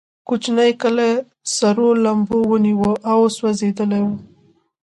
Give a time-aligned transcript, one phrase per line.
[0.27, 1.11] کوچنی کلی
[1.55, 4.09] سرو لمبو ونیو او سوځېدلی و.